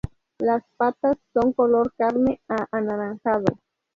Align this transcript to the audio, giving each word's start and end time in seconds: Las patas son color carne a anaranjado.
Las 0.39 0.63
patas 0.77 1.17
son 1.31 1.53
color 1.53 1.93
carne 1.95 2.41
a 2.49 2.65
anaranjado. 2.71 3.45